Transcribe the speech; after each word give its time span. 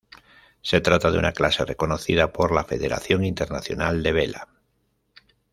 Se 0.63 0.81
trata 0.81 1.11
de 1.11 1.19
una 1.19 1.31
clase 1.31 1.63
reconocida 1.63 2.33
por 2.33 2.51
la 2.55 2.63
Federación 2.63 3.23
Internacional 3.23 4.01
de 4.01 4.11
Vela. 4.11 4.47